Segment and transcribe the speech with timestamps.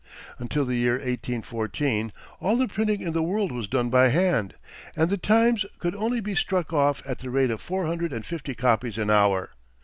[0.39, 4.55] Until the year 1814, all the printing in the world was done by hand,
[4.95, 8.25] and "The Times" could only be struck off at the rate of four hundred and
[8.25, 9.51] fifty copies an hour.